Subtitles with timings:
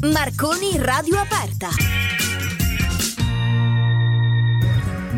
[0.00, 2.17] Marconi Radio Aperta.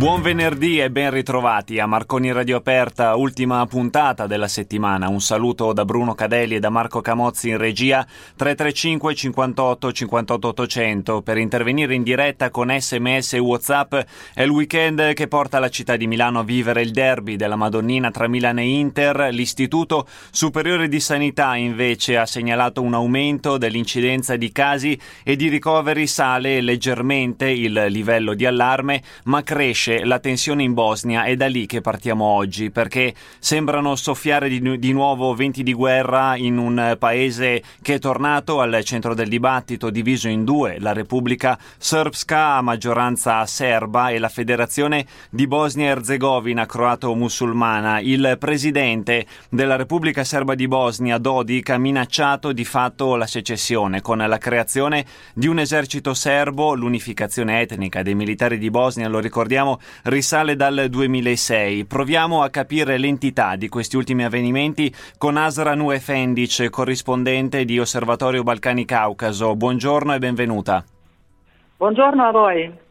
[0.00, 5.10] Buon venerdì e ben ritrovati a Marconi Radio Aperta, ultima puntata della settimana.
[5.10, 8.02] Un saluto da Bruno Cadelli e da Marco Camozzi in regia
[8.36, 13.94] 335 58 58 800 per intervenire in diretta con sms e whatsapp.
[14.32, 18.10] È il weekend che porta la città di Milano a vivere il derby della Madonnina
[18.10, 19.28] tra Milano e Inter.
[19.30, 26.06] L'Istituto Superiore di Sanità invece ha segnalato un aumento dell'incidenza di casi e di ricoveri
[26.06, 31.46] sale leggermente il livello di allarme, ma cresce cresce la tensione in Bosnia è da
[31.46, 36.96] lì che partiamo oggi, perché sembrano soffiare di, di nuovo venti di guerra in un
[36.98, 42.62] paese che è tornato al centro del dibattito, diviso in due, la Repubblica Srpska a
[42.62, 48.00] maggioranza serba e la Federazione di Bosnia-Herzegovina croato-musulmana.
[48.00, 54.18] Il presidente della Repubblica Serba di Bosnia, Dodik, ha minacciato di fatto la secessione con
[54.18, 59.69] la creazione di un esercito serbo, l'unificazione etnica dei militari di Bosnia, lo ricordiamo,
[60.04, 61.84] risale dal 2006.
[61.84, 68.84] Proviamo a capire l'entità di questi ultimi avvenimenti con Asra Efendic, corrispondente di Osservatorio Balcani
[68.84, 69.54] Caucaso.
[69.56, 70.84] Buongiorno e benvenuta.
[71.76, 72.88] Buongiorno a voi.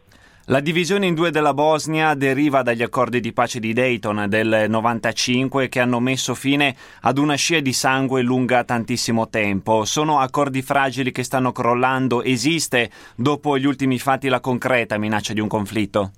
[0.49, 5.69] La divisione in due della Bosnia deriva dagli accordi di pace di Dayton del 95
[5.69, 9.85] che hanno messo fine ad una scia di sangue lunga tantissimo tempo.
[9.85, 12.23] Sono accordi fragili che stanno crollando.
[12.23, 16.13] Esiste dopo gli ultimi fatti la concreta minaccia di un conflitto?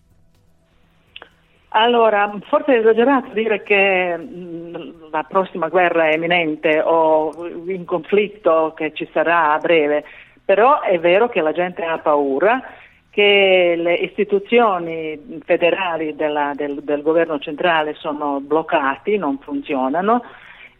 [1.74, 8.74] Allora, forse è esagerato dire che mh, la prossima guerra è imminente o un conflitto
[8.76, 10.04] che ci sarà a breve,
[10.44, 12.62] però è vero che la gente ha paura
[13.10, 20.24] che le istituzioni federali della, del, del, governo centrale sono bloccati, non funzionano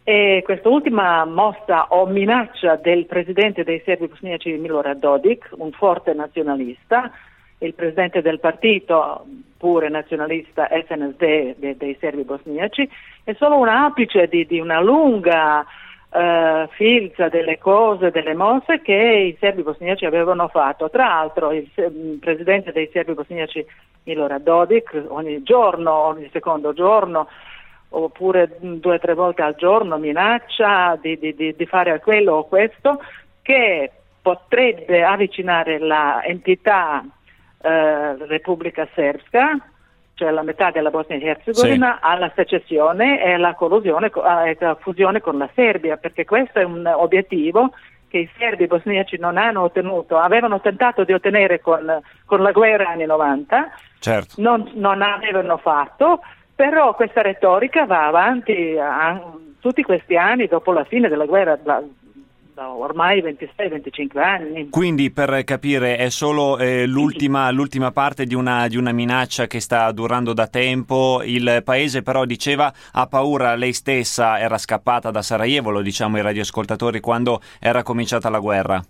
[0.04, 6.12] e questa ultima mossa o minaccia del presidente dei serbi bosniaci Milorad Dodik, un forte
[6.12, 7.10] nazionalista,
[7.58, 9.24] il presidente del partito,
[9.62, 12.90] pure nazionalista SNSD de, dei serbi bosniaci,
[13.22, 18.92] è solo un apice di, di una lunga uh, filza delle cose, delle mosse che
[18.92, 20.90] i serbi bosniaci avevano fatto.
[20.90, 23.64] Tra l'altro il, il presidente dei serbi bosniaci
[24.02, 27.28] Milorad Dodik ogni giorno, ogni secondo giorno,
[27.90, 33.00] oppure due o tre volte al giorno minaccia di, di, di fare quello o questo
[33.42, 37.04] che potrebbe avvicinare l'entità
[37.62, 39.58] eh, Repubblica Srpska,
[40.14, 41.98] cioè la metà della Bosnia e Herzegovina, sì.
[42.02, 47.72] alla secessione e alla collosione, alla fusione con la Serbia, perché questo è un obiettivo
[48.08, 52.90] che i serbi bosniaci non hanno ottenuto, avevano tentato di ottenere con, con la guerra
[52.90, 54.34] anni 90, certo.
[54.36, 56.20] non, non, avevano fatto,
[56.54, 59.18] però questa retorica va avanti a,
[59.60, 61.58] tutti questi anni dopo la fine della guerra,
[62.54, 64.68] da ormai 26-25 anni.
[64.68, 69.60] Quindi per capire è solo eh, l'ultima, l'ultima, parte di una, di una, minaccia che
[69.60, 75.22] sta durando da tempo, il paese però diceva ha paura, lei stessa era scappata da
[75.22, 78.82] Sarajevo, lo diciamo ai radioascoltatori, quando era cominciata la guerra.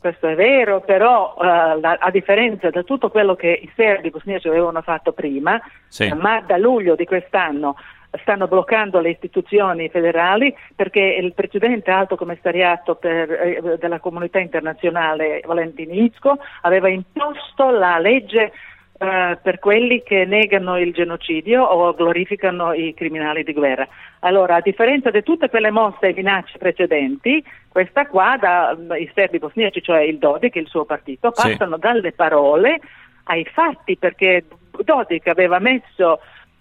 [0.00, 4.46] Questo è vero, però uh, la, a differenza da tutto quello che i serbi bosniaci
[4.48, 6.12] avevano fatto prima, sì.
[6.12, 7.76] ma da luglio di quest'anno
[8.10, 15.42] stanno bloccando le istituzioni federali perché il precedente alto commissariato per, eh, della comunità internazionale
[15.44, 18.52] Valentin Itzko aveva imposto la legge
[18.98, 23.86] Uh, per quelli che negano il genocidio o glorificano i criminali di guerra.
[24.22, 29.38] Allora, a differenza di tutte quelle mosse e minacce precedenti, questa qua, da, i serbi
[29.38, 31.80] bosniaci, cioè il Dodik e il suo partito, passano sì.
[31.80, 32.80] dalle parole
[33.26, 34.46] ai fatti, perché
[34.82, 36.18] Dodik aveva messo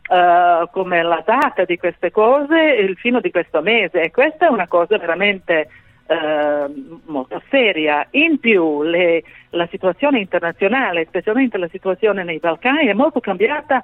[0.08, 4.50] uh, come la data di queste cose il fino di questo mese e questa è
[4.50, 5.70] una cosa veramente
[6.08, 8.08] uh, molto seria.
[8.12, 13.84] In più le, la situazione internazionale, specialmente la situazione nei Balcani, è molto cambiata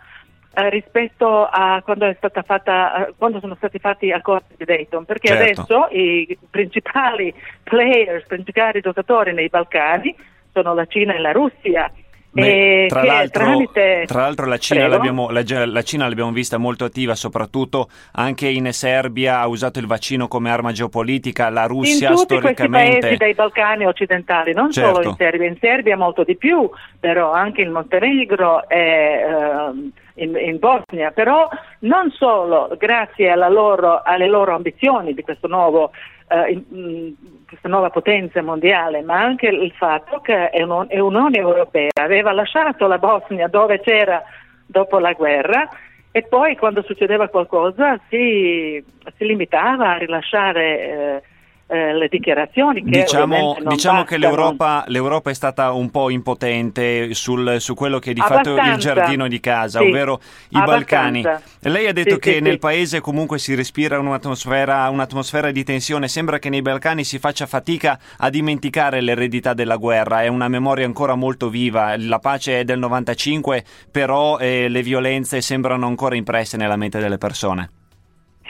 [0.55, 5.41] Uh, rispetto a quando, fatta, uh, quando, sono stati fatti accordi di Dayton, perché certo.
[5.41, 10.15] adesso i principali players, i principali giocatori nei Balcani
[10.51, 11.91] sono la Cina e la Russia
[12.33, 14.05] Beh, tra, l'altro, tramite...
[14.07, 18.73] tra, l'altro, la Cina, l'abbiamo, la, la Cina, l'abbiamo, vista molto attiva, soprattutto anche in
[18.73, 22.77] Serbia, ha usato il vaccino come arma geopolitica, la Russia in tutti storicamente...
[22.79, 24.95] questi paesi dei Balcani occidentali, non certo.
[24.95, 26.67] solo in Serbia, in Serbia molto di più,
[26.99, 31.47] però anche in Montenegro e uh, in, in, Bosnia, però
[31.79, 35.91] non solo grazie loro, alle loro ambizioni di questo nuovo
[36.29, 37.15] uh, in,
[37.53, 41.91] questa nuova potenza mondiale, ma anche il fatto che l'Unione Europea.
[41.93, 44.23] Aveva lasciato la Bosnia dove c'era
[44.65, 45.69] dopo la guerra
[46.11, 48.83] e poi quando succedeva qualcosa si,
[49.17, 51.21] si limitava a rilasciare eh,
[51.67, 57.73] le dichiarazioni che diciamo, diciamo che l'Europa, l'Europa, è stata un po' impotente sul, su
[57.73, 58.61] quello che è di Abbastanza.
[58.61, 59.85] fatto il giardino di casa, sì.
[59.85, 60.19] ovvero
[60.49, 61.29] i Abbastanza.
[61.29, 61.73] Balcani.
[61.73, 66.07] Lei ha detto sì, che sì, nel paese comunque si respira un'atmosfera, un'atmosfera di tensione,
[66.07, 70.85] sembra che nei Balcani si faccia fatica a dimenticare l'eredità della guerra, è una memoria
[70.85, 76.57] ancora molto viva, la pace è del 95, però eh, le violenze sembrano ancora impresse
[76.57, 77.69] nella mente delle persone.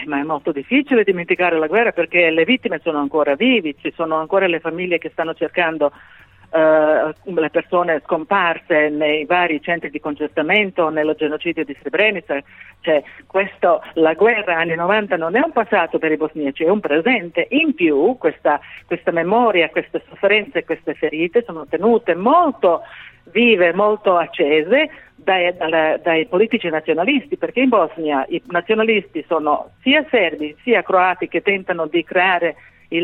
[0.06, 4.18] Ma è molto difficile dimenticare la guerra perché le vittime sono ancora vivi, ci sono
[4.18, 5.92] ancora le famiglie che stanno cercando
[6.56, 12.42] le persone scomparse nei vari centri di concertamento, nello genocidio di Srebrenica.
[12.82, 16.80] Cioè, questo, la guerra anni 90 non è un passato per i bosniaci, è un
[16.80, 17.48] presente.
[17.52, 22.82] In più questa, questa memoria, queste sofferenze, queste ferite sono tenute molto
[23.32, 30.06] vive, molto accese dai, dai, dai, politici nazionalisti, perché in Bosnia i nazionalisti sono sia
[30.10, 32.56] serbi sia croati che tentano di creare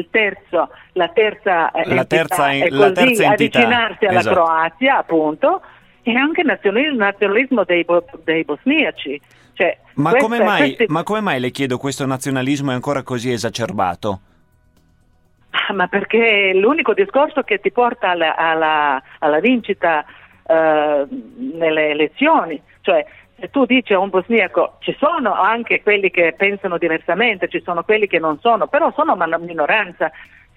[0.09, 4.35] terzo, la terza, la entità, terza, e la così avvicinarsi alla esatto.
[4.35, 5.61] Croazia, appunto,
[6.03, 7.85] e anche il nazionalismo, nazionalismo dei,
[8.23, 9.21] dei, bosniaci.
[9.53, 10.85] Cioè, ma, questa, come mai, questi...
[10.87, 14.19] ma come mai le chiedo questo nazionalismo è ancora così esacerbato?
[15.49, 20.05] Ah, ma perché l'unico discorso che ti porta alla, alla, alla vincita
[20.43, 21.07] uh,
[21.57, 23.05] nelle elezioni, cioè
[23.39, 27.83] se tu dici a un bosniaco ci sono anche quelli che pensano diversamente, ci sono
[27.83, 30.11] quelli che non sono, però sono una minoranza.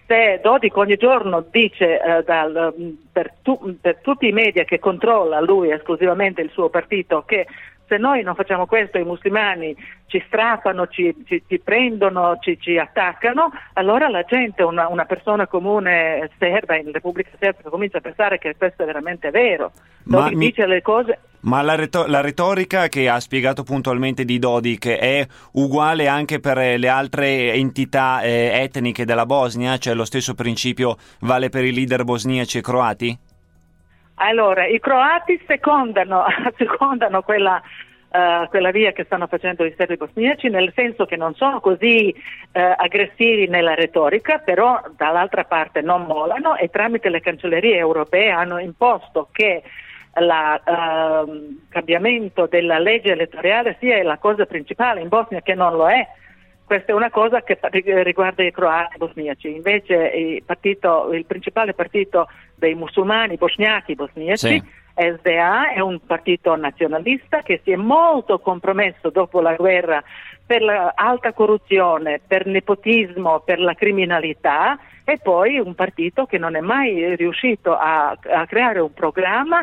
[0.06, 2.74] Se Dodik ogni giorno dice uh, dal,
[3.12, 7.46] per, tu, per tutti i media che controlla lui esclusivamente il suo partito che
[7.92, 12.78] se noi non facciamo questo i musulmani ci strappano, ci, ci, ci prendono, ci, ci,
[12.78, 18.38] attaccano, allora la gente, una, una, persona comune serba in Repubblica Serba comincia a pensare
[18.38, 19.72] che questo è veramente vero.
[20.04, 20.46] Ma, mi...
[20.46, 21.18] dice le cose...
[21.40, 26.78] Ma la, retor- la, retorica che ha spiegato puntualmente di Dodik è uguale anche per
[26.78, 29.76] le altre entità eh, etniche della Bosnia?
[29.76, 33.18] Cioè lo stesso principio vale per i leader bosniaci e croati?
[34.24, 36.24] Allora, i croati secondano,
[36.56, 37.60] secondano quella,
[38.10, 42.14] uh, quella, via che stanno facendo i serbi bosniaci, nel senso che non sono così
[42.14, 48.58] uh, aggressivi nella retorica, però dall'altra parte non molano e tramite le cancellerie europee hanno
[48.58, 49.62] imposto che
[50.14, 55.74] il uh, ehm, cambiamento della legge elettorale sia la cosa principale in Bosnia che non
[55.74, 56.06] lo è
[56.64, 57.58] questa è una cosa che
[58.02, 64.62] riguarda i croati bosniaci, invece il, partito, il principale partito dei musulmani bosniachi bosniaci sì.
[64.94, 70.02] SDA è un partito nazionalista che si è molto compromesso dopo la guerra
[70.44, 76.60] per l'alta corruzione, per nepotismo, per la criminalità e poi un partito che non è
[76.60, 79.62] mai riuscito a, a creare un programma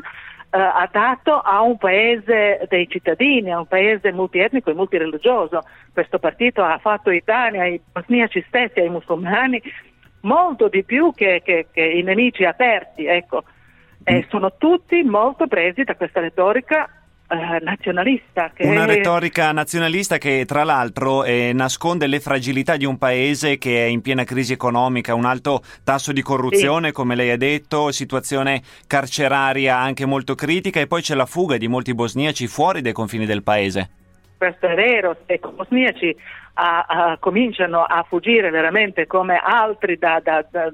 [0.52, 5.64] eh, adatto a un paese dei cittadini, a un paese multietnico e multireligioso.
[5.94, 9.62] Questo partito ha fatto i danni ai bosniaci stessi, ai musulmani,
[10.22, 13.06] molto di più che, che, che i nemici aperti.
[13.06, 13.44] Ecco.
[14.04, 14.30] E mm.
[14.30, 16.90] sono tutti molto presi da questa retorica
[17.30, 18.52] eh, nazionalista.
[18.54, 18.66] Che...
[18.66, 23.88] Una retorica nazionalista che tra l'altro eh, nasconde le fragilità di un paese che è
[23.88, 26.94] in piena crisi economica, un alto tasso di corruzione, sì.
[26.94, 31.68] come lei ha detto, situazione carceraria anche molto critica e poi c'è la fuga di
[31.68, 33.90] molti bosniaci fuori dai confini del paese.
[34.38, 36.16] Questo è vero, i bosniaci
[36.54, 40.72] a, a, cominciano a fuggire veramente come altri da, da, da,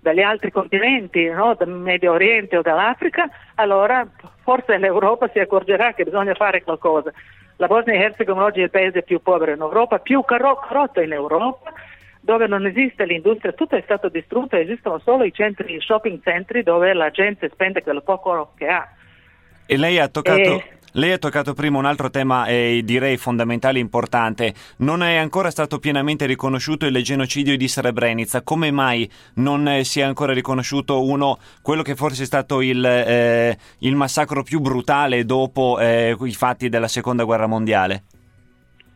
[0.00, 1.54] dagli altri continenti, no?
[1.54, 4.06] dal Medio Oriente o dall'Africa, allora
[4.42, 7.12] forse l'Europa si accorgerà che bisogna fare qualcosa.
[7.56, 11.12] La Bosnia e Herzegovina oggi è il paese più povero in Europa, più corrotto in
[11.12, 11.72] Europa,
[12.20, 16.62] dove non esiste l'industria, tutto è stato distrutto, esistono solo i centri, i shopping centri
[16.62, 18.88] dove la gente spende quello poco che ha.
[19.66, 20.40] E lei ha toccato...
[20.40, 24.54] E lei ha toccato prima un altro tema, eh, direi fondamentale e importante.
[24.78, 28.42] Non è ancora stato pienamente riconosciuto il genocidio di Srebrenica.
[28.42, 32.84] Come mai non eh, si è ancora riconosciuto uno, quello che forse è stato il,
[32.84, 38.04] eh, il massacro più brutale dopo eh, i fatti della seconda guerra mondiale?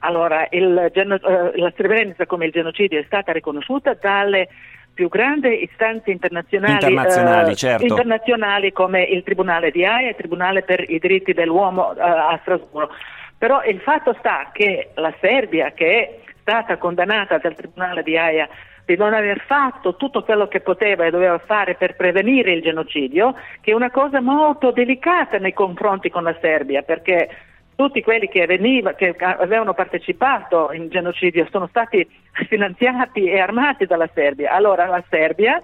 [0.00, 4.48] Allora, il, eh, la Srebrenica come il genocidio è stata riconosciuta dalle
[4.94, 7.84] più grandi istanze internazionali, internazionali, eh, certo.
[7.84, 12.38] internazionali, come il Tribunale di Haia e il Tribunale per i diritti dell'uomo eh, a
[12.40, 12.92] Strasburgo.
[13.36, 18.48] Però il fatto sta che la Serbia, che è stata condannata dal Tribunale di Haia
[18.86, 23.34] di non aver fatto tutto quello che poteva e doveva fare per prevenire il genocidio,
[23.60, 27.28] che è una cosa molto delicata nei confronti con la Serbia, perché
[27.76, 32.07] tutti quelli che, veniva, che, avevano partecipato in genocidio sono stati
[32.49, 34.52] finanziati e armati dalla Serbia.
[34.52, 35.62] Allora la Serbia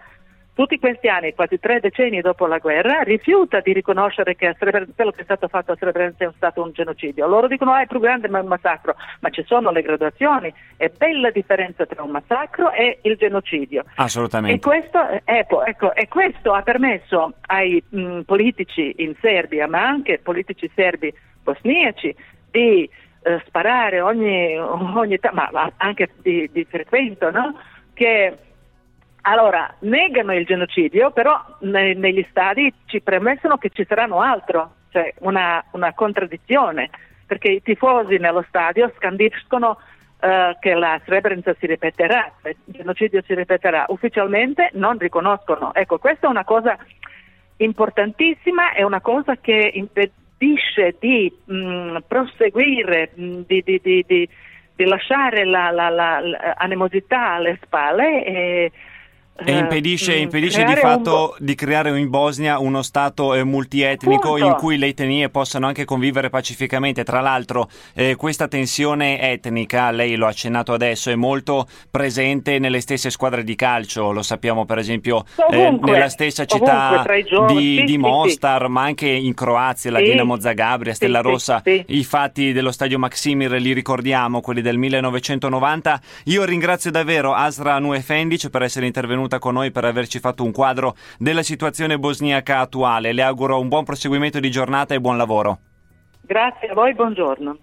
[0.61, 5.21] tutti questi anni, quasi tre decenni dopo la guerra, rifiuta di riconoscere che quello che
[5.21, 7.27] è stato fatto a Srebrenica è stato un genocidio.
[7.27, 9.81] Loro dicono che ah, è più grande ma è un massacro, ma ci sono le
[9.81, 13.85] graduazioni, è bella differenza tra un massacro e il genocidio.
[13.95, 14.57] Assolutamente.
[14.57, 20.19] E questo, ecco, ecco, e questo ha permesso ai mh, politici in Serbia, ma anche
[20.19, 21.11] politici serbi
[21.53, 22.15] bosniaci,
[22.51, 22.89] di
[23.23, 27.59] eh, sparare ogni, ogni ma anche di, di frequento, no?
[27.93, 28.37] che
[29.23, 35.13] allora, negano il genocidio, però ne, negli stadi ci premettono che ci saranno altro, cioè
[35.19, 36.89] una, una contraddizione,
[37.27, 39.79] perché i tifosi nello stadio scandiscono
[40.21, 45.75] uh, che la Srebrenica si ripeterà, il genocidio si ripeterà, ufficialmente non riconoscono.
[45.75, 46.79] Ecco, questa è una cosa
[47.59, 49.71] importantissima, è una cosa che
[50.41, 56.21] impedisce di mh, mm, proseguire, mh, mm, di, di, di, di, lasciare la, la, la,
[56.21, 58.73] l'animosità alle spalle e
[59.45, 61.45] e impedisce, eh, impedisce di fatto un...
[61.45, 64.45] di creare in Bosnia uno Stato eh, multietnico Punto.
[64.45, 67.05] in cui le etnie possano anche convivere pacificamente.
[67.05, 72.81] Tra l'altro eh, questa tensione etnica, lei lo ha accennato adesso, è molto presente nelle
[72.81, 77.05] stesse squadre di calcio, lo sappiamo per esempio eh, nella stessa città
[77.49, 78.71] di, sì, di, Mostar, sì.
[78.71, 79.99] ma anche in Croazia, la.
[80.01, 86.01] Dinamo Zagabria, Stella Rossa, i fatti dello stadio Maximir li ricordiamo, quelli del 1990.
[86.25, 90.51] Io ringrazio davvero Asra Nuefendic per essere intervenuto venuta con noi per averci fatto un
[90.51, 93.13] quadro della situazione bosniaca attuale.
[93.13, 95.59] Le auguro un buon proseguimento di giornata e buon lavoro.
[96.23, 97.59] Grazie a voi, buongiorno.